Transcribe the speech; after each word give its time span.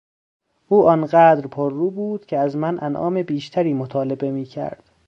او 0.67 0.87
آن 0.89 1.05
قدر 1.05 1.47
پررو 1.47 1.91
بود 1.91 2.25
که 2.25 2.37
از 2.37 2.55
من 2.57 2.79
انعام 2.83 3.23
بیشتری 3.23 3.73
مطالبه 3.73 4.31
میکرد! 4.31 4.89